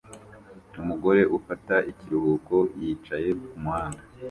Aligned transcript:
Umugore 0.81 1.21
ufata 1.37 1.75
ikiruhuko 1.91 2.55
yicaye 2.81 3.29
kumuhanda 3.45 4.01